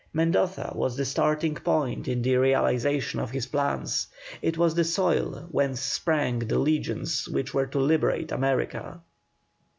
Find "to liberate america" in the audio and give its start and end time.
7.67-9.01